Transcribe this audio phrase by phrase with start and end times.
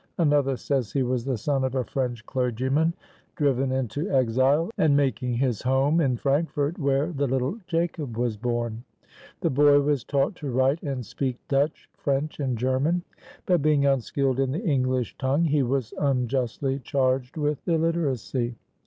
[0.17, 2.95] Another says: "He was the son of a French clergyman
[3.35, 8.83] driven into exile, and making his home in Frankfort where the little Jacob was born.
[9.41, 13.03] The boy was taught to write and speak Dutch, French, and German;
[13.45, 18.55] but being unskilled in the English tongue he was unjustly charged with illiteracy."